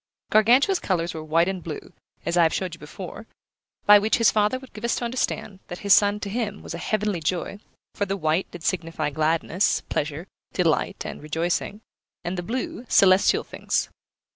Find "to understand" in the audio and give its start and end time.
4.95-5.59